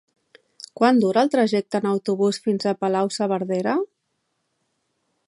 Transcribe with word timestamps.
Quant 0.79 1.01
dura 1.03 1.23
el 1.27 1.31
trajecte 1.35 1.81
en 1.81 1.85
autobús 1.91 2.41
fins 2.47 2.65
a 2.71 2.75
Palau-saverdera? 2.85 3.79